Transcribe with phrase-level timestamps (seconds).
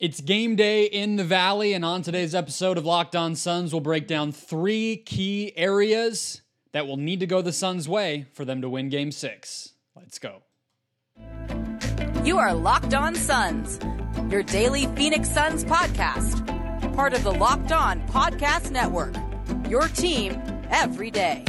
[0.00, 3.82] It's game day in the Valley, and on today's episode of Locked On Suns, we'll
[3.82, 6.40] break down three key areas
[6.72, 9.74] that will need to go the Suns' way for them to win game six.
[9.94, 10.40] Let's go.
[12.24, 13.78] You are Locked On Suns,
[14.30, 16.46] your daily Phoenix Suns podcast,
[16.96, 19.14] part of the Locked On Podcast Network.
[19.68, 20.40] Your team
[20.70, 21.44] every day.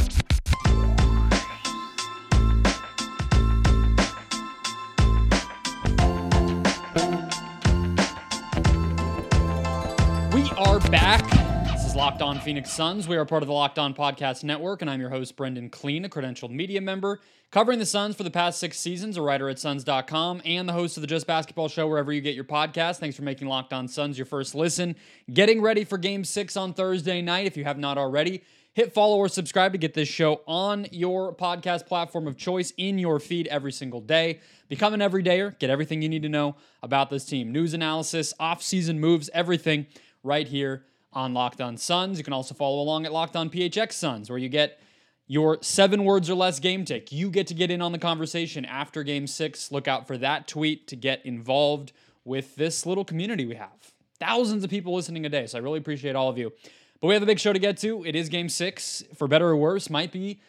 [10.92, 11.24] Back.
[11.72, 13.08] This is Locked On Phoenix Suns.
[13.08, 16.06] We are part of the Locked On Podcast Network, and I'm your host, Brendon Kleen,
[16.06, 19.58] a credentialed media member covering the Suns for the past six seasons, a writer at
[19.58, 22.98] Suns.com, and the host of the Just Basketball Show wherever you get your podcast.
[22.98, 24.98] Thanks for making Locked On Suns your first listen.
[25.34, 28.44] Getting ready for game six on Thursday night, if you have not already.
[28.74, 32.98] Hit follow or subscribe to get this show on your podcast platform of choice in
[32.98, 34.40] your feed every single day.
[34.70, 35.58] Become an everydayer.
[35.60, 37.52] Get everything you need to know about this team.
[37.52, 39.88] News analysis, off-season moves, everything
[40.24, 42.18] right here on Locked On Suns.
[42.18, 44.80] You can also follow along at Locked On PHX Suns, where you get
[45.28, 47.12] your seven words or less game take.
[47.12, 49.72] You get to get in on the conversation after game six.
[49.72, 51.94] Look out for that tweet to get involved
[52.26, 53.94] with this little community we have.
[54.20, 56.52] Thousands of people listening a day, so I really appreciate all of you.
[57.00, 58.06] But we have a big show to get to.
[58.06, 59.04] It is game six.
[59.16, 60.40] For better or worse, might be,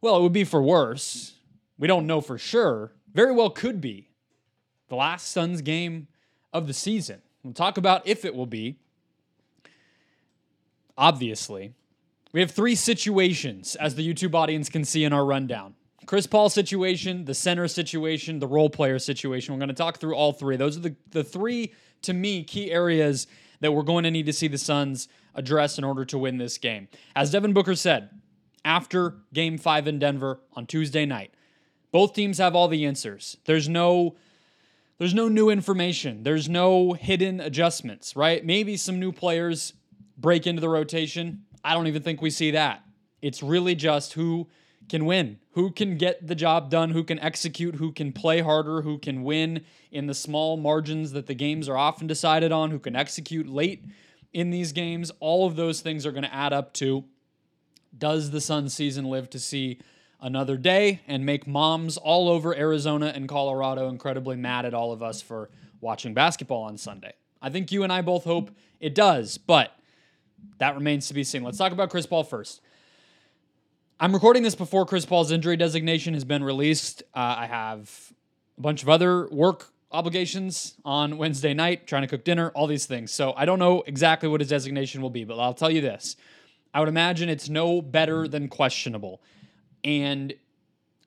[0.00, 1.34] well, it would be for worse.
[1.78, 2.92] We don't know for sure.
[3.14, 4.10] Very well could be
[4.88, 6.08] the last Suns game
[6.52, 7.22] of the season.
[7.42, 8.78] We'll talk about if it will be.
[11.00, 11.72] Obviously,
[12.34, 15.74] we have three situations, as the YouTube audience can see in our rundown.
[16.04, 19.54] Chris Paul situation, the center situation, the role player situation.
[19.54, 20.56] We're going to talk through all three.
[20.56, 23.26] Those are the, the three, to me, key areas
[23.60, 26.58] that we're going to need to see the Suns address in order to win this
[26.58, 26.88] game.
[27.16, 28.10] As Devin Booker said
[28.62, 31.32] after game five in Denver on Tuesday night,
[31.92, 33.38] both teams have all the answers.
[33.46, 34.16] There's no
[34.98, 36.24] there's no new information.
[36.24, 38.44] There's no hidden adjustments, right?
[38.44, 39.72] Maybe some new players
[40.20, 41.44] break into the rotation.
[41.64, 42.82] I don't even think we see that.
[43.22, 44.48] It's really just who
[44.88, 48.82] can win, who can get the job done, who can execute, who can play harder,
[48.82, 52.78] who can win in the small margins that the games are often decided on, who
[52.78, 53.84] can execute late
[54.32, 55.12] in these games.
[55.20, 57.04] All of those things are going to add up to
[57.96, 59.78] does the Sun season live to see
[60.20, 65.02] another day and make moms all over Arizona and Colorado incredibly mad at all of
[65.02, 65.50] us for
[65.80, 67.12] watching basketball on Sunday?
[67.42, 68.50] I think you and I both hope
[68.80, 69.72] it does, but
[70.58, 71.42] that remains to be seen.
[71.42, 72.60] Let's talk about Chris Paul first.
[73.98, 77.02] I'm recording this before Chris Paul's injury designation has been released.
[77.14, 78.12] Uh, I have
[78.56, 82.86] a bunch of other work obligations on Wednesday night, trying to cook dinner, all these
[82.86, 83.12] things.
[83.12, 86.16] So I don't know exactly what his designation will be, but I'll tell you this.
[86.72, 89.20] I would imagine it's no better than questionable.
[89.82, 90.32] And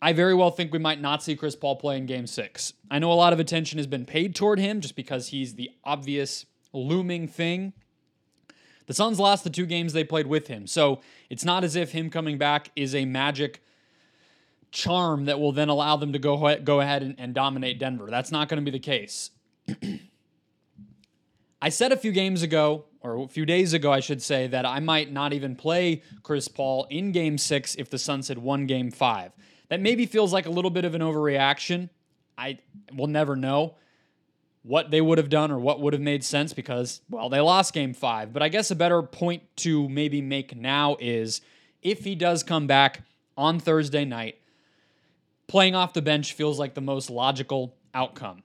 [0.02, 2.74] I very well think we might not see Chris Paul play in game six.
[2.92, 5.72] I know a lot of attention has been paid toward him just because he's the
[5.84, 7.74] obvious looming thing
[8.86, 10.68] the Suns lost the two games they played with him.
[10.68, 13.62] So it's not as if him coming back is a magic
[14.72, 18.08] charm that will then allow them to go, go ahead and, and dominate Denver.
[18.10, 19.32] That's not going to be the case.
[21.62, 24.66] I said a few games ago, or a few days ago, I should say, that
[24.66, 28.66] I might not even play Chris Paul in game six if the Suns had won
[28.66, 29.32] game five.
[29.70, 31.90] That maybe feels like a little bit of an overreaction.
[32.38, 32.58] I
[32.94, 33.76] will never know
[34.64, 37.74] what they would have done or what would have made sense because, well, they lost
[37.74, 38.34] game five.
[38.34, 41.42] But I guess a better point to maybe make now is
[41.82, 43.02] if he does come back
[43.38, 44.40] on Thursday night,
[45.48, 48.44] playing off the bench feels like the most logical outcome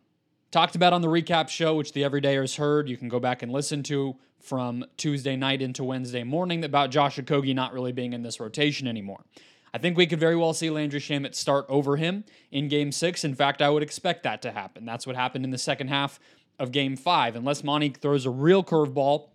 [0.51, 2.89] talked about on the recap show, which the Everydayers heard.
[2.89, 7.19] You can go back and listen to from Tuesday night into Wednesday morning about Josh
[7.19, 9.25] Okogie not really being in this rotation anymore.
[9.73, 13.25] I think we could very well see Landry Shamet start over him in game six.
[13.25, 14.84] In fact, I would expect that to happen.
[14.84, 16.19] That's what happened in the second half
[16.59, 17.37] of game five.
[17.37, 19.29] Unless Monty throws a real curveball,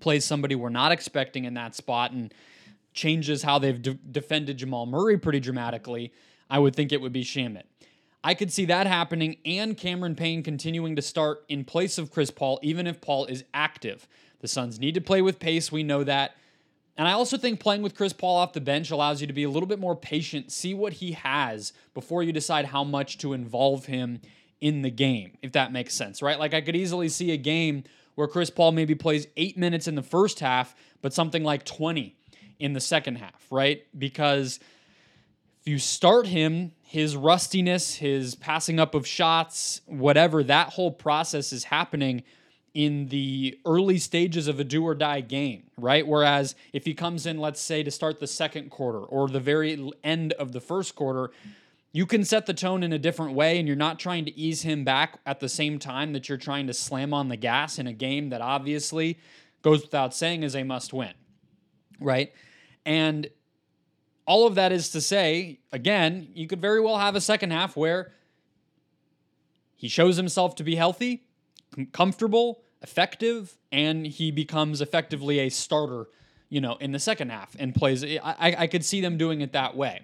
[0.00, 2.34] plays somebody we're not expecting in that spot, and
[2.92, 6.12] changes how they've de- defended Jamal Murray pretty dramatically,
[6.48, 7.62] I would think it would be Shamet.
[8.22, 12.30] I could see that happening and Cameron Payne continuing to start in place of Chris
[12.30, 14.06] Paul, even if Paul is active.
[14.40, 15.72] The Suns need to play with pace.
[15.72, 16.34] We know that.
[16.96, 19.44] And I also think playing with Chris Paul off the bench allows you to be
[19.44, 23.32] a little bit more patient, see what he has before you decide how much to
[23.32, 24.20] involve him
[24.60, 26.38] in the game, if that makes sense, right?
[26.38, 27.84] Like I could easily see a game
[28.14, 32.14] where Chris Paul maybe plays eight minutes in the first half, but something like 20
[32.58, 33.84] in the second half, right?
[33.96, 34.60] Because
[35.62, 41.52] if you start him, his rustiness, his passing up of shots, whatever, that whole process
[41.52, 42.22] is happening
[42.74, 46.06] in the early stages of a do or die game, right?
[46.06, 49.90] Whereas if he comes in, let's say, to start the second quarter or the very
[50.04, 51.30] end of the first quarter,
[51.92, 54.62] you can set the tone in a different way and you're not trying to ease
[54.62, 57.88] him back at the same time that you're trying to slam on the gas in
[57.88, 59.18] a game that obviously
[59.62, 61.12] goes without saying is a must win.
[61.98, 62.32] Right?
[62.86, 63.28] And
[64.26, 67.76] all of that is to say, again, you could very well have a second half
[67.76, 68.12] where
[69.74, 71.24] he shows himself to be healthy,
[71.92, 76.08] comfortable, effective, and he becomes effectively a starter,
[76.48, 78.04] you know, in the second half and plays.
[78.04, 80.02] I, I could see them doing it that way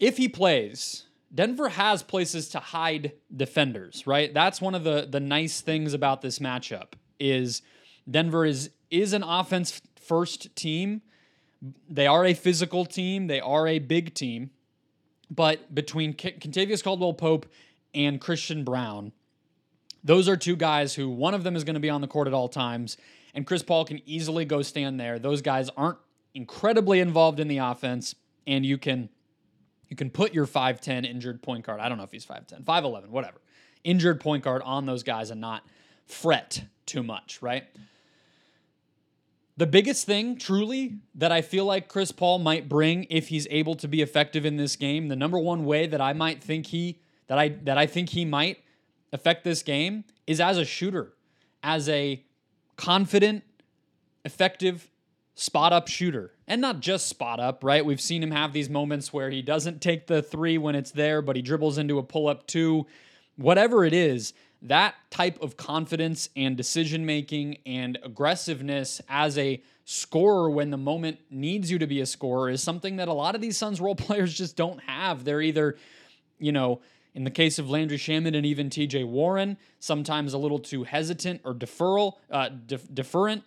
[0.00, 4.32] if he plays, Denver has places to hide defenders, right?
[4.34, 7.62] That's one of the the nice things about this matchup is
[8.10, 11.02] Denver is is an offense first team.
[11.88, 14.50] They are a physical team, they are a big team.
[15.30, 17.46] But between Kentavious Caldwell Pope
[17.94, 19.12] and Christian Braun,
[20.02, 22.26] those are two guys who one of them is going to be on the court
[22.26, 22.96] at all times,
[23.34, 25.18] and Chris Paul can easily go stand there.
[25.18, 25.98] Those guys aren't
[26.34, 28.14] incredibly involved in the offense,
[28.46, 29.08] and you can
[29.88, 31.80] you can put your 5'10 injured point guard.
[31.80, 33.40] I don't know if he's 5'10, 5'11, whatever.
[33.82, 35.64] Injured point guard on those guys and not
[36.06, 37.64] fret too much, right?
[39.56, 43.74] The biggest thing, truly, that I feel like Chris Paul might bring if he's able
[43.76, 47.00] to be effective in this game, the number one way that I might think he
[47.26, 48.58] that I that I think he might
[49.12, 51.12] affect this game is as a shooter,
[51.62, 52.24] as a
[52.76, 53.44] confident,
[54.24, 54.90] effective
[55.34, 56.32] spot up shooter.
[56.46, 57.84] And not just spot up, right?
[57.84, 61.22] We've seen him have these moments where he doesn't take the three when it's there,
[61.22, 62.86] but he dribbles into a pull up two.
[63.36, 70.50] Whatever it is, that type of confidence and decision making and aggressiveness as a scorer
[70.50, 73.40] when the moment needs you to be a scorer is something that a lot of
[73.40, 75.24] these Suns role players just don't have.
[75.24, 75.76] They're either,
[76.38, 76.80] you know,
[77.20, 81.42] in the case of Landry Shamet and even TJ Warren, sometimes a little too hesitant
[81.44, 83.42] or deferral, uh, def- deferent.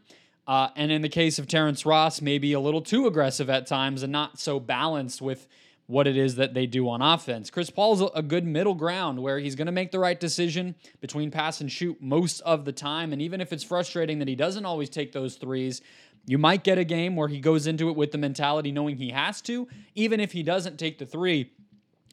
[0.45, 4.03] Uh, and in the case of Terrence Ross, maybe a little too aggressive at times
[4.03, 5.47] and not so balanced with
[5.87, 7.49] what it is that they do on offense.
[7.49, 11.31] Chris Paul's a good middle ground where he's going to make the right decision between
[11.31, 13.11] pass and shoot most of the time.
[13.11, 15.81] And even if it's frustrating that he doesn't always take those threes,
[16.27, 19.09] you might get a game where he goes into it with the mentality knowing he
[19.09, 19.67] has to.
[19.95, 21.49] Even if he doesn't take the three,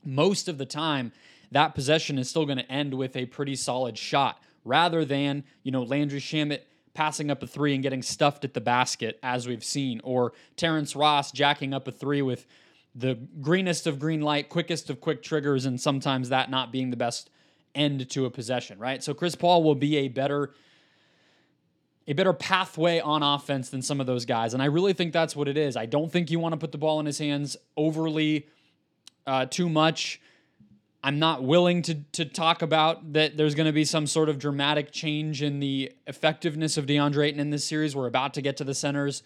[0.07, 1.13] most of the time,
[1.53, 5.73] that possession is still going to end with a pretty solid shot rather than, you
[5.73, 6.61] know, Landry Shamet
[6.95, 10.97] passing up a three and getting stuffed at the basket, as we've seen, or Terrence
[10.97, 12.47] Ross jacking up a three with
[12.95, 16.97] the greenest of green light, quickest of quick triggers, and sometimes that not being the
[16.97, 17.31] best
[17.75, 19.03] end to a possession, right?
[19.03, 20.53] So Chris Paul will be a better
[22.09, 25.37] a better pathway on offense than some of those guys, and I really think that's
[25.37, 25.77] what it is.
[25.77, 28.49] I don't think you want to put the ball in his hands overly
[29.27, 30.21] uh, too much.
[31.03, 34.39] I'm not willing to to talk about that there's going to be some sort of
[34.39, 37.97] dramatic change in the effectiveness of DeAndre Ayton in this series.
[37.97, 39.23] We're about to get to the centers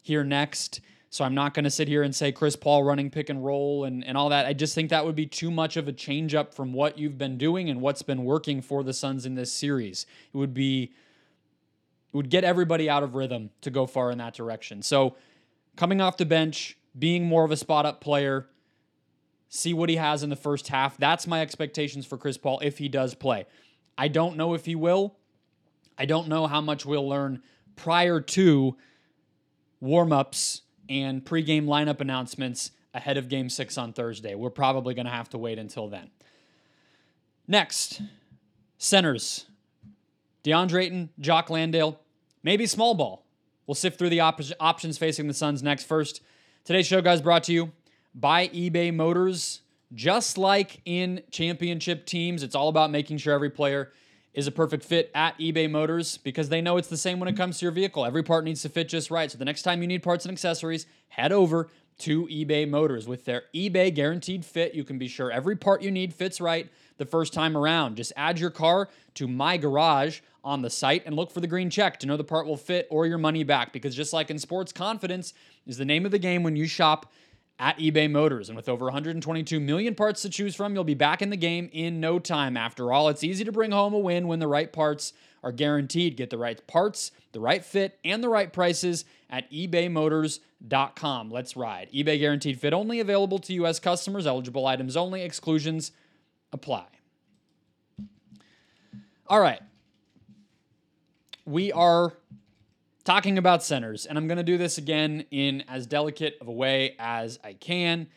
[0.00, 0.80] here next.
[1.10, 3.84] So I'm not going to sit here and say Chris Paul running pick and roll
[3.84, 4.44] and, and all that.
[4.44, 7.16] I just think that would be too much of a change up from what you've
[7.16, 10.06] been doing and what's been working for the Suns in this series.
[10.32, 10.92] It would be
[12.12, 14.82] it would get everybody out of rhythm to go far in that direction.
[14.82, 15.16] So
[15.76, 18.46] coming off the bench, being more of a spot up player,
[19.48, 20.96] see what he has in the first half.
[20.98, 23.46] That's my expectations for Chris Paul if he does play.
[23.96, 25.16] I don't know if he will.
[25.96, 27.42] I don't know how much we'll learn
[27.76, 28.76] prior to
[29.80, 34.34] warm-ups and pregame lineup announcements ahead of game 6 on Thursday.
[34.34, 36.10] We're probably going to have to wait until then.
[37.46, 38.02] Next,
[38.76, 39.46] centers.
[40.44, 42.00] DeAndre Ayton, Jock Landale,
[42.42, 43.24] maybe small ball.
[43.66, 45.84] We'll sift through the op- options facing the Suns next.
[45.84, 46.22] First,
[46.64, 47.72] today's show, guys, brought to you
[48.14, 49.62] by eBay Motors.
[49.94, 53.92] Just like in championship teams, it's all about making sure every player
[54.34, 57.36] is a perfect fit at eBay Motors because they know it's the same when it
[57.36, 58.04] comes to your vehicle.
[58.04, 59.30] Every part needs to fit just right.
[59.30, 63.08] So the next time you need parts and accessories, head over to eBay Motors.
[63.08, 66.70] With their eBay guaranteed fit, you can be sure every part you need fits right
[66.98, 67.96] the first time around.
[67.96, 71.70] Just add your car to My Garage on the site and look for the green
[71.70, 74.38] check to know the part will fit or your money back because just like in
[74.38, 75.34] sports, confidence
[75.66, 77.10] is the name of the game when you shop
[77.58, 78.48] at eBay Motors.
[78.48, 81.68] And with over 122 million parts to choose from, you'll be back in the game
[81.72, 82.56] in no time.
[82.56, 85.12] After all, it's easy to bring home a win when the right parts
[85.42, 86.16] are guaranteed.
[86.16, 91.30] Get the right parts, the right fit, and the right prices at ebaymotors.com.
[91.30, 91.90] Let's ride.
[91.92, 93.80] eBay guaranteed fit only available to U.S.
[93.80, 95.92] customers, eligible items only, exclusions
[96.52, 96.86] apply.
[99.26, 99.60] All right.
[101.44, 102.12] We are
[103.04, 106.52] talking about centers, and I'm going to do this again in as delicate of a
[106.52, 108.08] way as I can.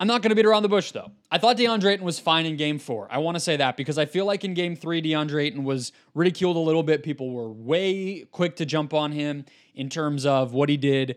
[0.00, 1.12] I'm not going to beat around the bush, though.
[1.30, 3.06] I thought DeAndre Ayton was fine in game four.
[3.10, 5.92] I want to say that because I feel like in game three, DeAndre Ayton was
[6.14, 7.02] ridiculed a little bit.
[7.02, 9.44] People were way quick to jump on him
[9.74, 11.16] in terms of what he did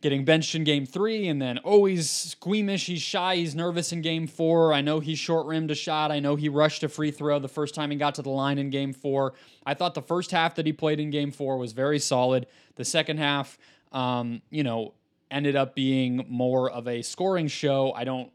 [0.00, 2.86] getting benched in game three and then always squeamish.
[2.86, 3.36] He's shy.
[3.36, 4.72] He's nervous in game four.
[4.72, 6.10] I know he short rimmed a shot.
[6.10, 8.58] I know he rushed a free throw the first time he got to the line
[8.58, 9.34] in game four.
[9.66, 12.46] I thought the first half that he played in game four was very solid.
[12.76, 13.58] The second half,
[13.92, 14.94] um, you know,
[15.30, 17.92] ended up being more of a scoring show.
[17.92, 18.30] I don't.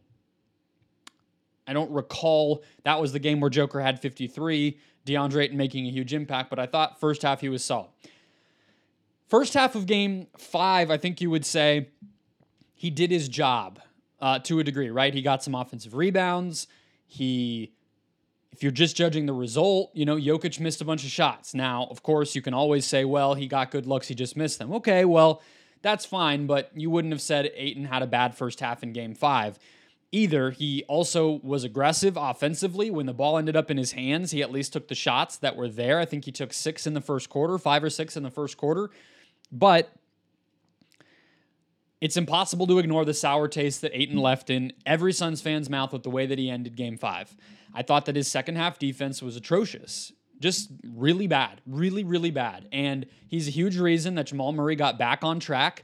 [1.68, 5.90] I don't recall that was the game where Joker had 53, DeAndre Ayton making a
[5.90, 7.90] huge impact, but I thought first half he was solid.
[9.28, 11.90] First half of game five, I think you would say
[12.76, 13.80] he did his job
[14.22, 15.14] uh, to a degree, right?
[15.14, 16.68] He got some offensive rebounds.
[17.08, 17.74] He,
[18.52, 21.54] if you're just judging the result, you know, Jokic missed a bunch of shots.
[21.54, 24.60] Now, of course, you can always say, well, he got good looks, he just missed
[24.60, 24.72] them.
[24.74, 25.42] Okay, well,
[25.82, 29.16] that's fine, but you wouldn't have said Ayton had a bad first half in game
[29.16, 29.58] five.
[30.12, 34.32] Either he also was aggressive offensively when the ball ended up in his hands.
[34.32, 36.00] He at least took the shots that were there.
[36.00, 38.56] I think he took six in the first quarter, five or six in the first
[38.56, 38.92] quarter.
[39.52, 39.92] But
[42.02, 45.94] it's impossible to ignore the sour taste that Ayton left in every Suns fan's mouth
[45.94, 47.36] with the way that he ended game five.
[47.74, 50.12] I thought that his second half defense was atrocious.
[50.40, 52.68] Just really bad, really, really bad.
[52.72, 55.84] And he's a huge reason that Jamal Murray got back on track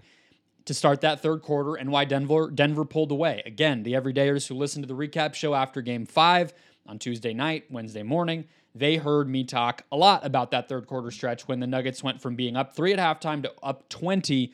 [0.65, 3.41] to start that third quarter and why Denver Denver pulled away.
[3.45, 6.53] Again, the everydayers who listened to the recap show after game five
[6.85, 11.11] on Tuesday night, Wednesday morning, they heard me talk a lot about that third quarter
[11.11, 14.53] stretch when the Nuggets went from being up three at halftime to up 20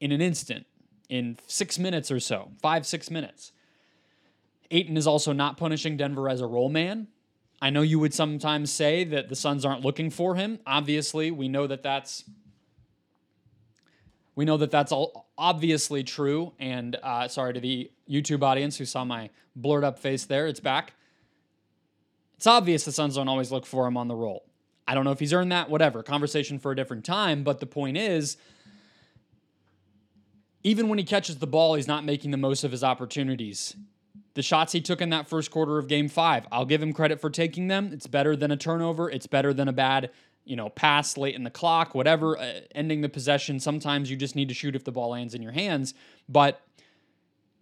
[0.00, 0.66] in an instant,
[1.08, 3.52] in six minutes or so, five, six minutes.
[4.70, 7.08] Ayton is also not punishing Denver as a role man.
[7.62, 10.58] I know you would sometimes say that the Suns aren't looking for him.
[10.66, 12.24] Obviously, we know that that's
[14.34, 16.52] we know that that's all obviously true.
[16.58, 20.46] And uh, sorry to the YouTube audience who saw my blurred up face there.
[20.46, 20.92] It's back.
[22.36, 24.44] It's obvious the Suns don't always look for him on the roll.
[24.86, 26.02] I don't know if he's earned that, whatever.
[26.02, 27.42] Conversation for a different time.
[27.42, 28.36] But the point is,
[30.62, 33.76] even when he catches the ball, he's not making the most of his opportunities.
[34.34, 37.20] The shots he took in that first quarter of game five, I'll give him credit
[37.20, 37.90] for taking them.
[37.92, 39.10] It's better than a turnover.
[39.10, 40.10] It's better than a bad,
[40.44, 43.58] you know, pass late in the clock, whatever, uh, ending the possession.
[43.58, 45.94] Sometimes you just need to shoot if the ball lands in your hands.
[46.28, 46.60] But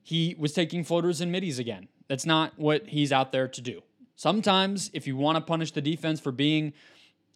[0.03, 1.89] he was taking floaters and middies again.
[2.09, 3.83] That's not what he's out there to do.
[4.17, 6.73] Sometimes, if you want to punish the defense for being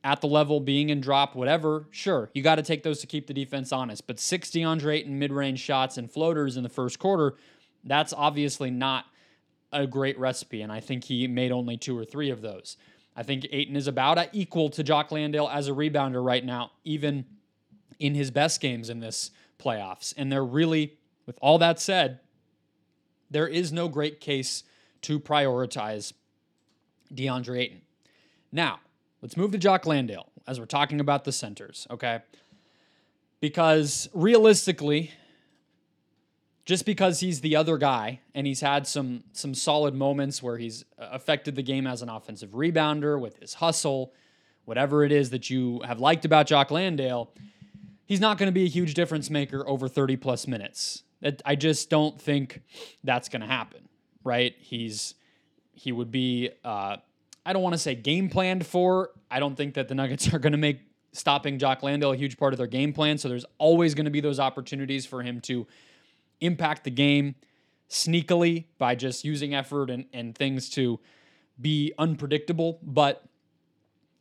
[0.05, 3.27] at the level, being in drop, whatever, sure, you got to take those to keep
[3.27, 4.07] the defense honest.
[4.07, 7.35] But 60 DeAndre Ayton mid range shots and floaters in the first quarter,
[7.85, 9.07] that's obviously not
[9.73, 10.63] a great recipe.
[10.63, 12.77] And I think he made only two or three of those.
[13.17, 17.25] I think Ayton is about equal to Jock Landale as a rebounder right now, even
[17.99, 20.15] in his best games in this playoffs.
[20.17, 22.21] And they're really, with all that said,
[23.31, 24.63] there is no great case
[25.03, 26.13] to prioritize
[27.15, 27.83] DeAndre Ayton.
[28.53, 28.81] Now,
[29.23, 32.21] let's move to Jock Landale as we're talking about the centers, okay?
[33.41, 35.13] Because realistically,
[36.65, 40.85] just because he's the other guy and he's had some some solid moments where he's
[40.99, 44.13] uh, affected the game as an offensive rebounder with his hustle,
[44.67, 47.33] whatever it is that you have liked about Jock Landale,
[48.05, 51.05] he's not going to be a huge difference maker over 30 plus minutes.
[51.45, 52.63] I just don't think
[53.03, 53.89] that's going to happen,
[54.23, 54.55] right?
[54.59, 55.15] He's
[55.79, 56.97] he would be, uh,
[57.47, 59.11] I don't want to say game planned for.
[59.31, 60.81] I don't think that the Nuggets are going to make
[61.13, 63.19] stopping Jock Landale a huge part of their game plan.
[63.19, 65.67] So there's always going to be those opportunities for him to
[66.41, 67.35] impact the game
[67.89, 71.01] sneakily by just using effort and, and things to
[71.61, 72.79] be unpredictable.
[72.83, 73.25] But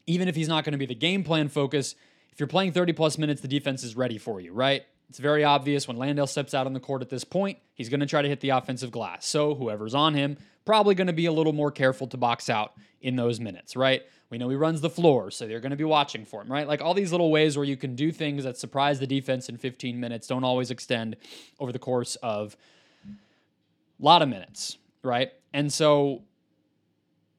[0.06, 1.96] even if he's not going to be the game plan focus,
[2.32, 4.84] if you're playing 30 plus minutes, the defense is ready for you, right?
[5.10, 8.02] It's very obvious when Landale steps out on the court at this point, he's going
[8.02, 9.26] to try to hit the offensive glass.
[9.26, 12.74] So whoever's on him, probably going to be a little more careful to box out
[13.02, 14.04] in those minutes, right?
[14.30, 16.68] We know he runs the floor, so they're going to be watching for him, right?
[16.68, 19.58] Like all these little ways where you can do things that surprise the defense in
[19.58, 21.16] 15 minutes don't always extend
[21.60, 22.58] over the course of
[23.06, 25.32] a lot of minutes, right?
[25.54, 26.24] And so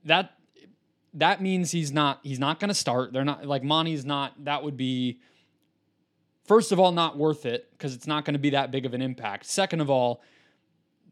[0.04, 0.32] that
[1.14, 3.12] that means he's not he's not going to start.
[3.12, 5.18] They're not like Monty's not that would be
[6.48, 8.94] first of all not worth it because it's not going to be that big of
[8.94, 9.46] an impact.
[9.46, 10.22] Second of all,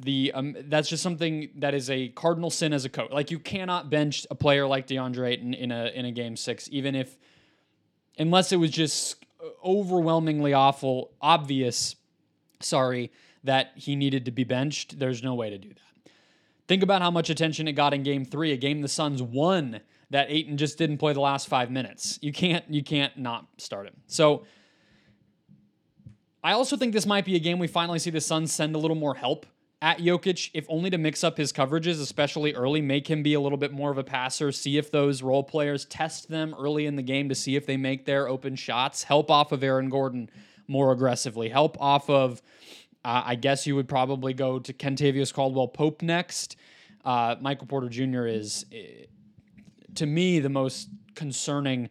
[0.01, 3.11] the um, that's just something that is a cardinal sin as a coach.
[3.11, 6.69] Like you cannot bench a player like DeAndre Ayton in a in a game six,
[6.73, 7.17] even if
[8.19, 9.25] unless it was just
[9.65, 11.97] overwhelmingly awful, obvious.
[12.61, 13.13] Sorry
[13.45, 14.99] that he needed to be benched.
[14.99, 16.11] There's no way to do that.
[16.67, 19.81] Think about how much attention it got in Game Three, a game the Suns won
[20.11, 22.19] that Ayton just didn't play the last five minutes.
[22.23, 23.97] You can't you can't not start him.
[24.07, 24.45] So.
[26.47, 28.79] I also think this might be a game we finally see the Suns send a
[28.79, 29.47] little more help
[29.83, 33.41] at Jokic, if only to mix up his coverages, especially early, make him be a
[33.41, 36.95] little bit more of a passer, see if those role players test them early in
[36.95, 40.31] the game to see if they make their open shots, help off of Aaron Gordon
[40.69, 42.41] more aggressively, help off of
[43.05, 46.57] Uh, I guess you would probably go to Kentavious Caldwell Pope next.
[47.05, 48.27] Uh, Michael Porter Jr.
[48.27, 49.07] is, eh,
[49.97, 51.89] to me, the most concerning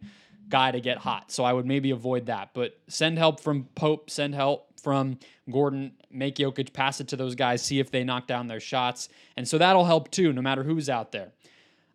[0.48, 1.30] guy to get hot.
[1.32, 2.50] So I would maybe avoid that.
[2.54, 5.18] But send help from Pope, send help from
[5.50, 9.08] Gordon, make Jokic pass it to those guys, see if they knock down their shots.
[9.36, 11.32] And so that'll help too, no matter who's out there.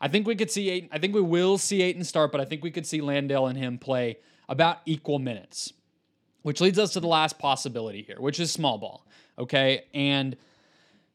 [0.01, 0.89] I think we could see eight.
[0.91, 3.57] I think we will see Ayton start, but I think we could see Landale and
[3.57, 4.17] him play
[4.49, 5.71] about equal minutes,
[6.41, 9.05] which leads us to the last possibility here, which is small ball.
[9.37, 9.85] Okay.
[9.93, 10.35] And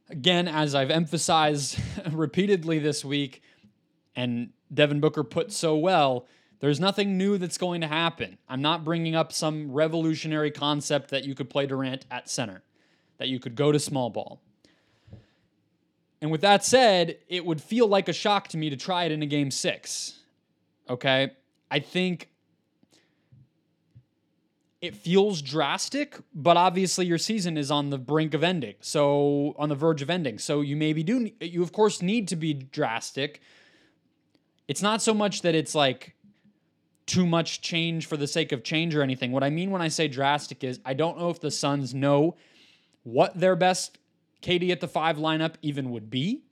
[0.08, 1.78] again, as I've emphasized
[2.12, 3.42] repeatedly this week,
[4.14, 6.26] and Devin Booker put so well,
[6.60, 8.38] there's nothing new that's going to happen.
[8.48, 12.62] I'm not bringing up some revolutionary concept that you could play Durant at center,
[13.18, 14.40] that you could go to small ball.
[16.20, 19.12] And with that said, it would feel like a shock to me to try it
[19.12, 20.20] in a game six.
[20.88, 21.32] Okay.
[21.70, 22.30] I think
[24.80, 28.74] it feels drastic, but obviously your season is on the brink of ending.
[28.80, 30.38] So on the verge of ending.
[30.38, 33.40] So you maybe do you of course need to be drastic.
[34.68, 36.15] It's not so much that it's like
[37.06, 39.32] too much change for the sake of change or anything.
[39.32, 42.36] What I mean when I say drastic is I don't know if the Suns know
[43.04, 43.98] what their best
[44.42, 46.42] KD at the 5 lineup even would be.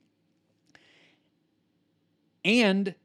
[2.43, 2.95] And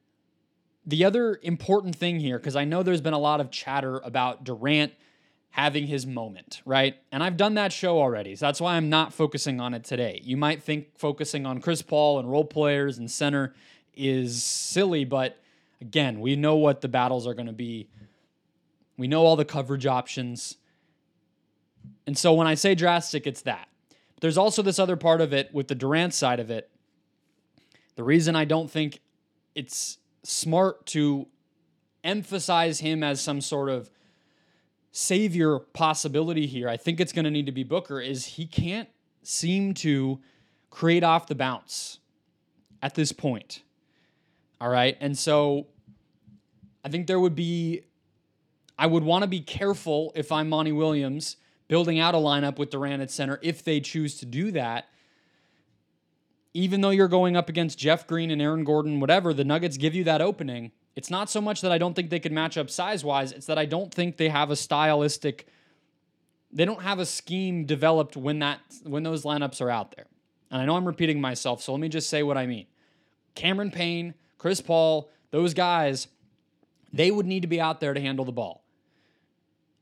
[0.87, 4.45] the other important thing here, because I know there's been a lot of chatter about
[4.45, 4.93] Durant
[5.51, 6.97] having his moment, right?
[7.11, 8.37] And I've done that show already.
[8.37, 10.21] So that's why I'm not focusing on it today.
[10.23, 13.55] You might think focusing on Chris Paul and role players and center
[13.95, 15.39] is silly, but
[15.81, 17.89] again, we know what the battles are going to be.
[18.97, 20.57] We know all the coverage options.
[22.07, 23.69] And so when I say drastic, it's that.
[24.15, 26.71] But there's also this other part of it with the Durant side of it.
[27.97, 29.01] The reason I don't think
[29.55, 31.27] it's smart to
[32.05, 33.91] emphasize him as some sort of
[34.93, 38.89] savior possibility here, I think it's going to need to be Booker, is he can't
[39.23, 40.21] seem to
[40.71, 41.99] create off the bounce
[42.83, 43.63] at this point.
[44.61, 44.97] All right.
[45.01, 45.67] And so
[46.85, 47.83] I think there would be,
[48.79, 51.37] I would want to be careful if I'm Monty Williams
[51.69, 54.89] building out a lineup with Durant at center if they choose to do that.
[56.53, 59.95] Even though you're going up against Jeff Green and Aaron Gordon, whatever, the Nuggets give
[59.95, 60.73] you that opening.
[60.97, 63.47] It's not so much that I don't think they could match up size wise, it's
[63.47, 65.47] that I don't think they have a stylistic
[66.53, 70.07] they don't have a scheme developed when that when those lineups are out there.
[70.51, 72.67] And I know I'm repeating myself, so let me just say what I mean.
[73.35, 76.09] Cameron Payne, Chris Paul, those guys,
[76.95, 78.65] they would need to be out there to handle the ball.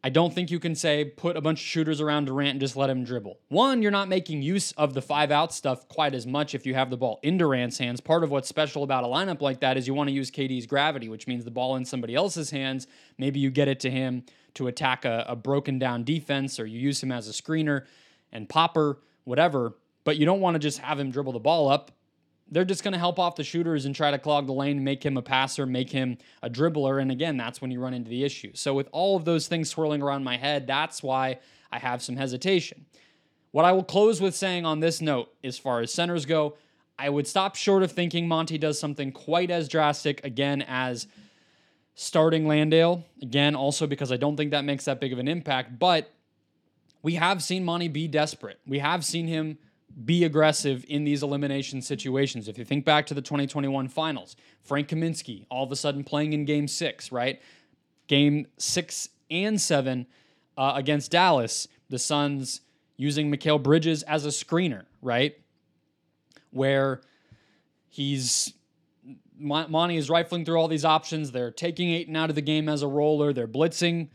[0.02, 2.74] I don't think you can say put a bunch of shooters around Durant and just
[2.74, 3.38] let him dribble.
[3.50, 6.74] One, you're not making use of the five out stuff quite as much if you
[6.74, 8.00] have the ball in Durant's hands.
[8.00, 10.66] Part of what's special about a lineup like that is you want to use KD's
[10.66, 12.88] gravity, which means the ball in somebody else's hands.
[13.16, 16.80] Maybe you get it to him to attack a, a broken down defense, or you
[16.80, 17.86] use him as a screener
[18.32, 19.74] and popper, whatever.
[20.02, 21.92] But you don't want to just have him dribble the ball up
[22.50, 25.04] they're just going to help off the shooters and try to clog the lane, make
[25.04, 27.00] him a passer, make him a dribbler.
[27.00, 28.52] And again, that's when you run into the issue.
[28.54, 31.38] So, with all of those things swirling around my head, that's why
[31.70, 32.86] I have some hesitation.
[33.50, 36.56] What I will close with saying on this note, as far as centers go,
[36.98, 41.06] I would stop short of thinking Monty does something quite as drastic again as
[41.94, 43.04] starting Landale.
[43.22, 45.78] Again, also because I don't think that makes that big of an impact.
[45.78, 46.12] But
[47.02, 48.58] we have seen Monty be desperate.
[48.66, 49.58] We have seen him
[50.04, 52.48] be aggressive in these elimination situations.
[52.48, 56.32] If you think back to the 2021 finals, Frank Kaminsky all of a sudden playing
[56.32, 57.40] in game six, right?
[58.06, 60.06] Game six and seven
[60.56, 62.60] uh, against Dallas, the Suns
[62.96, 65.36] using Mikal Bridges as a screener, right?
[66.50, 67.00] Where
[67.88, 68.52] he's
[69.40, 71.30] Monty is rifling through all these options.
[71.30, 73.32] They're taking Ayton out of the game as a roller.
[73.32, 74.08] They're blitzing,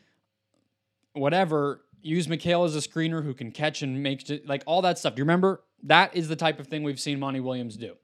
[1.13, 5.15] whatever use Mikal as a screener who can catch and make like all that stuff.
[5.15, 5.63] Do you remember?
[5.83, 7.95] That is the type of thing we've seen Monty Williams do.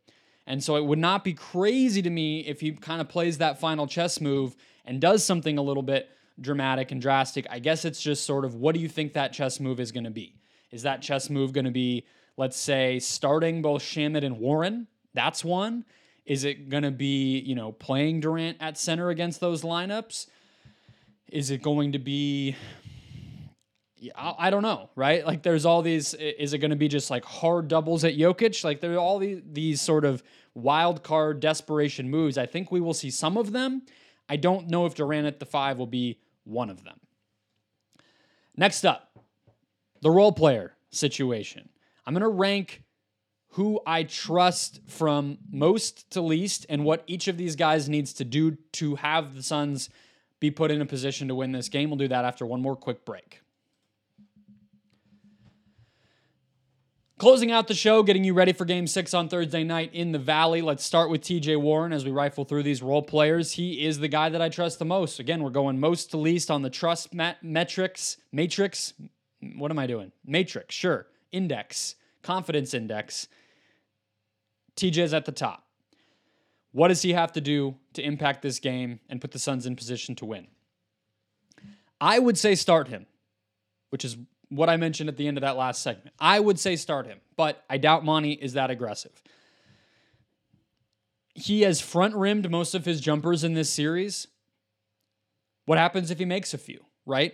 [0.48, 3.60] And so it would not be crazy to me if he kind of plays that
[3.60, 6.10] final chess move and does something a little bit
[6.42, 7.46] dramatic and drastic.
[7.50, 10.06] I guess it's just sort of what do you think that chess move is going
[10.06, 10.36] to be?
[10.72, 12.06] Is that chess move going to be,
[12.38, 14.88] let's say, starting both Shamet and Warren?
[15.14, 15.86] That's one.
[16.26, 20.28] Is it going to be, you know, playing Durant at center against those lineups?
[21.32, 22.56] Is it going to be
[24.16, 25.26] I don't know, right?
[25.26, 26.14] Like there's all these.
[26.14, 28.64] Is it going to be just like hard doubles at Jokic?
[28.64, 32.38] Like there are all these these sort of wild card desperation moves.
[32.38, 33.84] I think we will see some of them.
[34.28, 37.00] I don't know if Durant at the five will be one of them.
[38.56, 39.18] Next up,
[40.02, 41.70] the role player situation.
[42.06, 42.84] I'm going to rank
[43.54, 48.26] who I trust from most to least and what each of these guys needs to
[48.26, 49.90] do to have the Suns
[50.40, 51.90] be put in a position to win this game.
[51.90, 53.42] We'll do that after one more quick break.
[57.20, 60.18] Closing out the show, getting you ready for game six on Thursday night in the
[60.18, 60.62] Valley.
[60.62, 63.52] Let's start with TJ Warren as we rifle through these role players.
[63.52, 65.20] He is the guy that I trust the most.
[65.20, 68.94] Again, we're going most to least on the trust mat- metrics, matrix.
[69.58, 70.14] What am I doing?
[70.26, 71.08] Matrix, sure.
[71.34, 73.28] Index, confidence index.
[74.78, 75.68] TJ's at the top.
[76.72, 79.76] What does he have to do to impact this game and put the Suns in
[79.76, 80.48] position to win?
[82.00, 83.08] I would say start him,
[83.90, 84.16] which is
[84.50, 86.14] what I mentioned at the end of that last segment.
[86.20, 89.12] I would say start him, but I doubt Monty is that aggressive.
[91.36, 94.28] He has front rimmed most of his jumpers in this series.
[95.66, 97.34] What happens if he makes a few, right?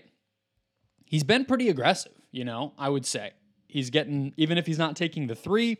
[1.05, 3.31] He's been pretty aggressive, you know, I would say.
[3.67, 5.77] He's getting, even if he's not taking the three,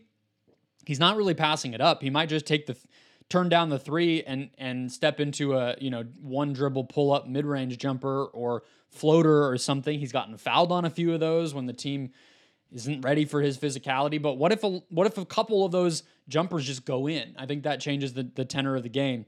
[0.86, 2.02] he's not really passing it up.
[2.02, 2.78] He might just take the,
[3.30, 7.28] turn down the three and and step into a you know one dribble pull up
[7.28, 10.00] mid range jumper or floater or something.
[10.00, 12.12] He's gotten fouled on a few of those when the team
[12.74, 14.22] isn't ready for his physicality.
[14.22, 17.36] But what if a what if a couple of those jumpers just go in?
[17.38, 19.26] I think that changes the the tenor of the game,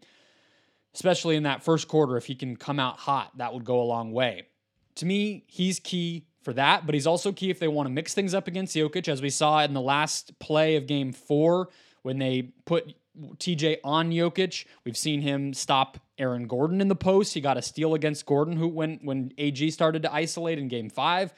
[0.93, 2.17] especially in that first quarter.
[2.17, 4.47] If he can come out hot, that would go a long way.
[4.95, 8.13] To me, he's key for that, but he's also key if they want to mix
[8.13, 11.69] things up against Jokic, as we saw in the last play of Game Four
[12.03, 12.95] when they put
[13.37, 14.65] TJ on Jokic.
[14.85, 17.33] We've seen him stop Aaron Gordon in the post.
[17.33, 20.89] He got a steal against Gordon who when when AG started to isolate in game
[20.89, 21.33] 5.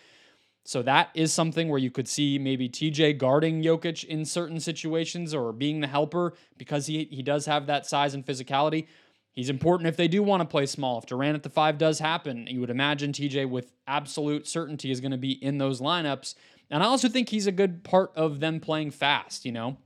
[0.65, 5.33] So that is something where you could see maybe TJ guarding Jokic in certain situations
[5.33, 8.87] or being the helper because he he does have that size and physicality.
[9.31, 10.97] He's important if they do want to play small.
[10.97, 14.99] If Durant at the 5 does happen, you would imagine TJ with absolute certainty is
[14.99, 16.35] going to be in those lineups.
[16.69, 19.77] And I also think he's a good part of them playing fast, you know.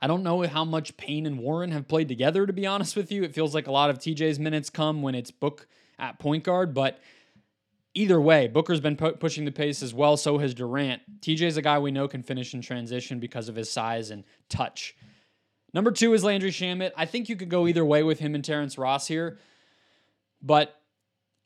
[0.00, 3.10] I don't know how much Payne and Warren have played together, to be honest with
[3.10, 3.22] you.
[3.22, 5.66] It feels like a lot of TJ's minutes come when it's Book
[5.98, 7.00] at point guard, but
[7.94, 10.16] either way, Booker's been pu- pushing the pace as well.
[10.16, 11.02] So has Durant.
[11.20, 14.94] TJ's a guy we know can finish in transition because of his size and touch.
[15.72, 16.92] Number two is Landry Shamet.
[16.96, 19.38] I think you could go either way with him and Terrence Ross here,
[20.42, 20.74] but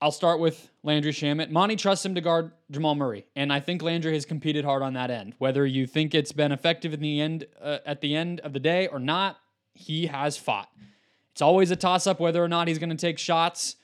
[0.02, 1.50] I'll start with Landry Shamet.
[1.50, 4.94] Monty trusts him to guard Jamal Murray, and I think Landry has competed hard on
[4.94, 5.34] that end.
[5.36, 8.60] Whether you think it's been effective in the end uh, at the end of the
[8.60, 9.38] day or not,
[9.74, 10.70] he has fought.
[11.32, 13.76] It's always a toss up whether or not he's going to take shots.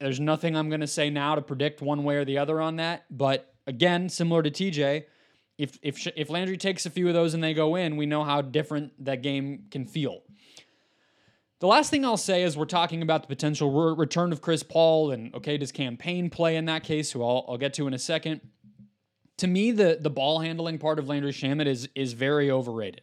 [0.00, 2.76] There's nothing I'm going to say now to predict one way or the other on
[2.76, 5.04] that, but again, similar to TJ,
[5.58, 8.24] if if if Landry takes a few of those and they go in, we know
[8.24, 10.22] how different that game can feel.
[11.60, 14.62] The last thing I'll say is we're talking about the potential re- return of Chris
[14.62, 17.10] Paul and okay, does Cam Payne play in that case?
[17.10, 18.40] Who I'll, I'll get to in a second.
[19.38, 23.02] To me, the the ball handling part of Landry Shamet is is very overrated.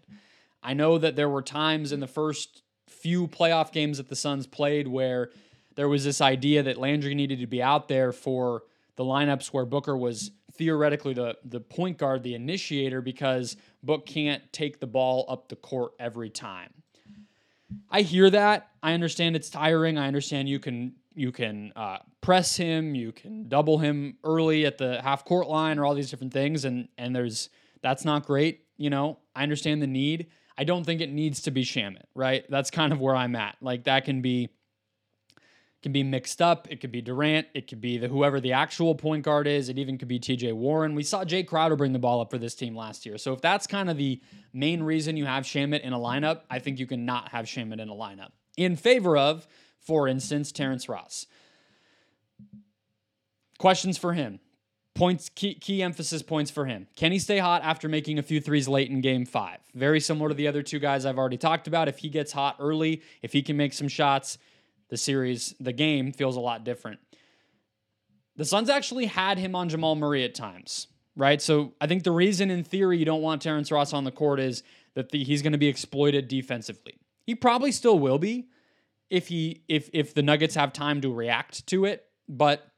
[0.63, 4.47] I know that there were times in the first few playoff games that the Suns
[4.47, 5.31] played where
[5.75, 8.63] there was this idea that Landry needed to be out there for
[8.95, 14.41] the lineups where Booker was theoretically the the point guard, the initiator, because Book can't
[14.53, 16.84] take the ball up the court every time.
[17.89, 18.69] I hear that.
[18.83, 19.97] I understand it's tiring.
[19.97, 24.77] I understand you can you can uh, press him, you can double him early at
[24.77, 27.49] the half court line, or all these different things, and and there's
[27.81, 28.65] that's not great.
[28.77, 30.27] You know, I understand the need.
[30.57, 32.45] I don't think it needs to be Shamet, right?
[32.49, 33.57] That's kind of where I'm at.
[33.61, 34.49] Like that can be
[35.85, 36.67] can be mixed up.
[36.71, 37.45] It could be Durant.
[37.53, 39.69] It could be the whoever the actual point guard is.
[39.69, 40.95] It even could be TJ Warren.
[40.95, 43.19] We saw Jay Crowder bring the ball up for this team last year.
[43.19, 44.19] So if that's kind of the
[44.51, 47.79] main reason you have Shamet in a lineup, I think you can not have Shamet
[47.79, 48.29] in a lineup.
[48.57, 49.47] In favor of,
[49.79, 51.27] for instance, Terrence Ross.
[53.59, 54.39] Questions for him.
[54.95, 56.87] Points key, key emphasis points for him.
[56.95, 59.59] Can he stay hot after making a few threes late in game five?
[59.75, 61.87] Very similar to the other two guys I've already talked about.
[61.87, 64.39] If he gets hot early, if he can make some shots,
[64.89, 66.99] the series, the game feels a lot different.
[68.35, 71.41] The Suns actually had him on Jamal Murray at times, right?
[71.41, 74.39] So I think the reason, in theory, you don't want Terrence Ross on the court
[74.39, 76.97] is that the, he's going to be exploited defensively.
[77.25, 78.47] He probably still will be
[79.09, 82.71] if he if if the Nuggets have time to react to it, but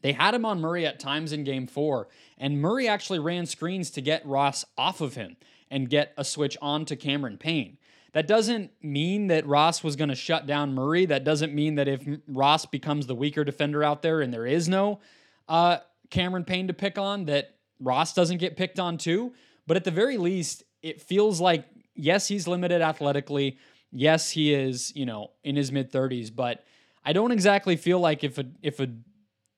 [0.00, 3.90] they had him on Murray at times in game 4 and Murray actually ran screens
[3.90, 5.36] to get Ross off of him
[5.70, 7.78] and get a switch on to Cameron Payne.
[8.12, 11.06] That doesn't mean that Ross was going to shut down Murray.
[11.06, 14.68] That doesn't mean that if Ross becomes the weaker defender out there and there is
[14.68, 15.00] no
[15.48, 15.78] uh,
[16.10, 19.34] Cameron Payne to pick on, that Ross doesn't get picked on too.
[19.66, 23.58] But at the very least, it feels like yes, he's limited athletically.
[23.90, 26.64] Yes, he is, you know, in his mid 30s, but
[27.04, 28.88] I don't exactly feel like if a if a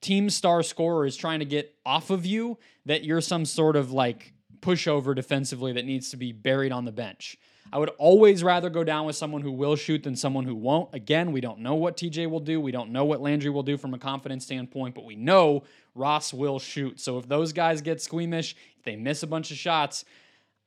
[0.01, 3.91] team star scorer is trying to get off of you that you're some sort of
[3.91, 7.37] like pushover defensively that needs to be buried on the bench.
[7.73, 10.93] I would always rather go down with someone who will shoot than someone who won't.
[10.93, 12.59] Again, we don't know what TJ will do.
[12.59, 15.63] We don't know what Landry will do from a confidence standpoint, but we know
[15.95, 16.99] Ross will shoot.
[16.99, 20.03] So if those guys get squeamish, if they miss a bunch of shots,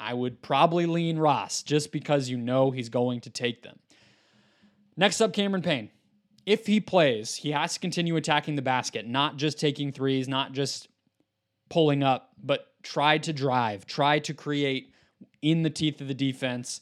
[0.01, 3.79] I would probably lean Ross just because you know he's going to take them.
[4.97, 5.91] Next up, Cameron Payne.
[6.47, 10.53] If he plays, he has to continue attacking the basket, not just taking threes, not
[10.53, 10.89] just
[11.71, 14.94] pulling up, but try to drive, try to create
[15.45, 16.81] in the teeth of the defense.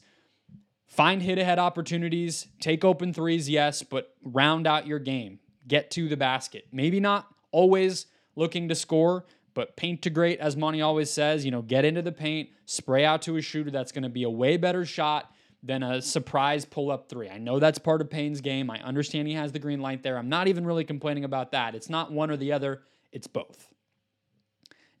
[0.87, 5.39] Find hit ahead opportunities, take open threes, yes, but round out your game.
[5.67, 6.67] Get to the basket.
[6.71, 11.51] Maybe not always looking to score, but paint to great, as Monty always says, you
[11.51, 14.29] know, get into the paint, spray out to a shooter that's going to be a
[14.29, 17.29] way better shot than a surprise pull up three.
[17.29, 18.69] I know that's part of Payne's game.
[18.69, 20.17] I understand he has the green light there.
[20.17, 21.75] I'm not even really complaining about that.
[21.75, 23.67] It's not one or the other, it's both.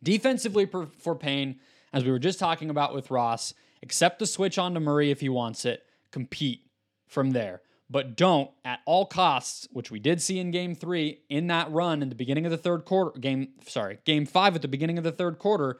[0.01, 1.59] Defensively for Payne,
[1.93, 5.29] as we were just talking about with Ross, accept the switch onto Murray if he
[5.29, 6.61] wants it, compete
[7.07, 7.61] from there.
[7.89, 12.01] But don't at all costs, which we did see in game three, in that run
[12.01, 15.03] in the beginning of the third quarter, game, sorry, game five at the beginning of
[15.03, 15.79] the third quarter,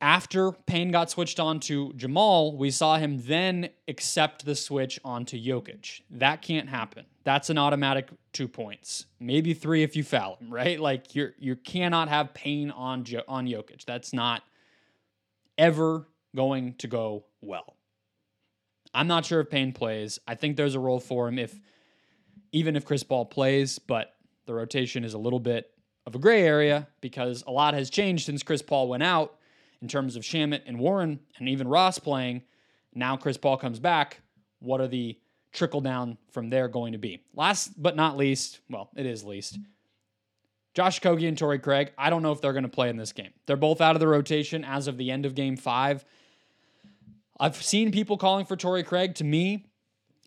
[0.00, 5.36] after Payne got switched on to Jamal, we saw him then accept the switch onto
[5.36, 6.00] Jokic.
[6.10, 7.04] That can't happen.
[7.24, 10.80] That's an automatic two points, maybe three if you foul him, right?
[10.80, 13.84] Like you you cannot have Payne on on Jokic.
[13.84, 14.42] That's not
[15.58, 17.76] ever going to go well.
[18.94, 20.18] I'm not sure if Payne plays.
[20.26, 21.58] I think there's a role for him if
[22.52, 24.14] even if Chris Paul plays, but
[24.46, 25.70] the rotation is a little bit
[26.06, 29.36] of a gray area because a lot has changed since Chris Paul went out
[29.82, 32.42] in terms of Shamet and Warren and even Ross playing.
[32.94, 34.20] Now Chris Paul comes back.
[34.60, 35.18] What are the
[35.52, 37.22] trickle down from there going to be?
[37.34, 39.58] Last but not least, well, it is least.
[40.74, 43.12] Josh Okogie and Torrey Craig, I don't know if they're going to play in this
[43.12, 43.32] game.
[43.46, 46.04] They're both out of the rotation as of the end of game five.
[47.38, 49.14] I've seen people calling for Torrey Craig.
[49.16, 49.66] To me,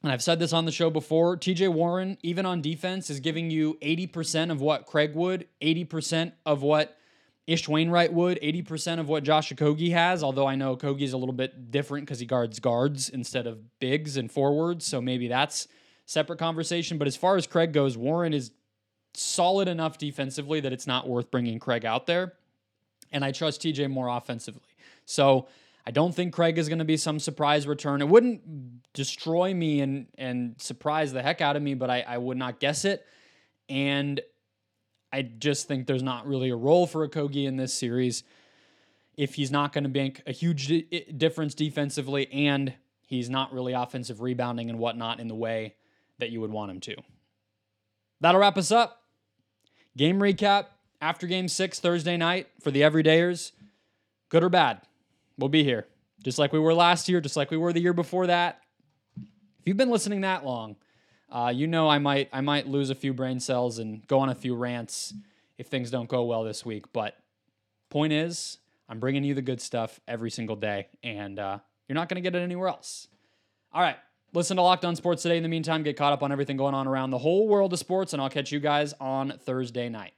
[0.02, 3.50] and I've said this on the show before, TJ Warren, even on defense, is giving
[3.50, 6.98] you 80% of what Craig would, 80% of what
[7.46, 11.34] Ish Wainwright would, 80% of what Josh Okogie has, although I know Okogie's a little
[11.34, 15.68] bit different because he guards guards instead of bigs and forwards, so maybe that's
[16.06, 16.98] separate conversation.
[16.98, 18.52] But as far as Craig goes, Warren is
[19.14, 22.34] solid enough defensively that it's not worth bringing Craig out there.
[23.12, 24.62] And I trust TJ more offensively.
[25.06, 25.48] So
[25.86, 28.02] I don't think Craig is going to be some surprise return.
[28.02, 32.18] It wouldn't destroy me and, and surprise the heck out of me, but I, I
[32.18, 33.06] would not guess it.
[33.70, 34.22] And
[35.14, 38.24] I just think there's not really a role for Okogie in this series
[39.16, 42.74] if he's not going to make a huge di- difference defensively and
[43.06, 45.76] he's not really offensive rebounding and whatnot in the way
[46.18, 46.96] that you would want him to.
[48.22, 49.04] That'll wrap us up.
[49.96, 50.66] Game recap
[51.00, 53.52] after game six Thursday night for the everydayers.
[54.30, 54.82] Good or bad,
[55.38, 55.86] we'll be here.
[56.24, 58.62] Just like we were last year, just like we were the year before that.
[59.16, 60.76] If you've been listening that long,
[61.34, 64.30] uh, you know I might I might lose a few brain cells and go on
[64.30, 65.14] a few rants
[65.58, 66.94] if things don't go well this week.
[66.94, 67.18] But
[67.90, 72.08] point is, I'm bringing you the good stuff every single day, and uh, you're not
[72.08, 73.08] going to get it anywhere else.
[73.74, 73.98] All right.
[74.32, 75.38] Listen to Locked On Sports today.
[75.38, 77.80] In the meantime, get caught up on everything going on around the whole world of
[77.80, 80.14] sports, and I'll catch you guys on Thursday night.